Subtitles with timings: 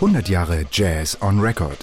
[0.00, 1.78] 100 Jahre Jazz on Record.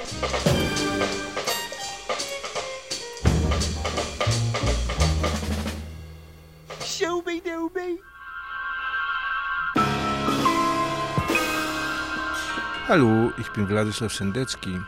[12.88, 14.80] Hallo, ich bin Wladislaw Sendecki.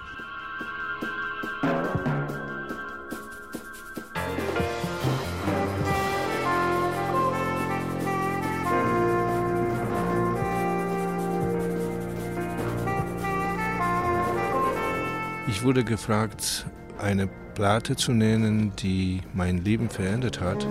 [15.55, 16.65] Ich wurde gefragt,
[16.99, 20.67] eine Platte zu nennen, die mein Leben verändert hat.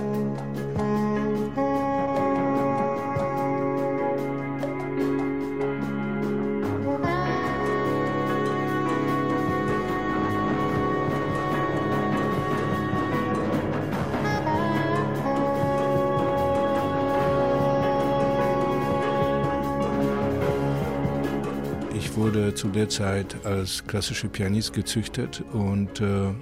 [21.97, 26.33] Ich wurde zu der Zeit als klassischer Pianist gezüchtet und äh,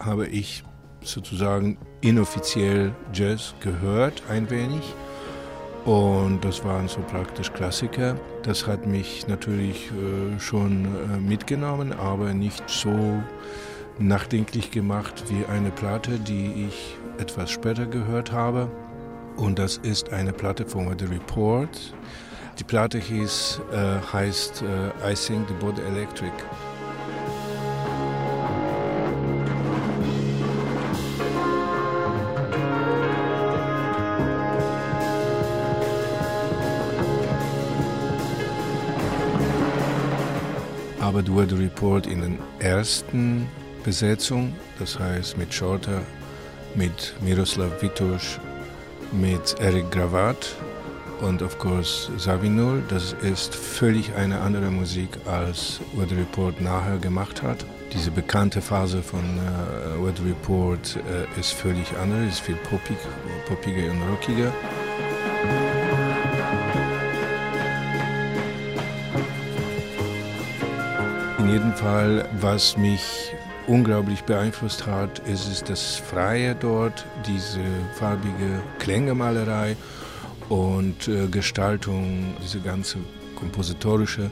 [0.00, 0.64] habe ich
[1.00, 4.82] sozusagen inoffiziell Jazz gehört, ein wenig.
[5.84, 8.16] Und das waren so praktisch Klassiker.
[8.42, 13.22] Das hat mich natürlich äh, schon äh, mitgenommen, aber nicht so
[14.00, 18.68] nachdenklich gemacht wie eine Platte, die ich etwas später gehört habe.
[19.36, 21.94] Und das ist eine Platte von The Report.
[22.58, 26.32] Die Platte hieß, äh, heißt äh, I Sing the Body Electric.
[41.00, 43.48] Aber The Weather Report in der ersten
[43.84, 46.02] Besetzung, das heißt mit Shorter,
[46.74, 48.40] mit Miroslav Vitush,
[49.12, 50.56] mit Eric Gravat
[51.22, 52.82] und of course Savinul.
[52.88, 57.64] Das ist völlig eine andere Musik, als Weather Report nachher gemacht hat.
[57.92, 62.98] Diese bekannte Phase von äh, Weather Report äh, ist völlig anders, ist viel poppig,
[63.46, 64.52] poppiger und rockiger.
[71.38, 73.32] In jedem Fall, was mich
[73.66, 77.60] unglaublich beeinflusst hat, ist es das Freie dort, diese
[77.94, 79.76] farbige Klängemalerei
[80.48, 82.98] und äh, Gestaltung, diese ganze
[83.36, 84.30] kompositorische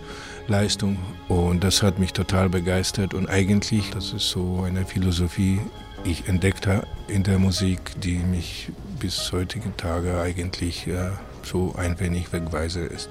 [0.48, 0.98] Leistung.
[1.28, 3.14] Und das hat mich total begeistert.
[3.14, 5.60] Und eigentlich, das ist so eine Philosophie,
[6.04, 11.10] die ich entdeckt habe in der Musik, die mich bis heutigen Tage eigentlich äh,
[11.42, 13.08] so ein wenig wegweise ist.